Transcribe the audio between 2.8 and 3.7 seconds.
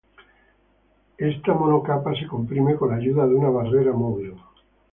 la ayuda de una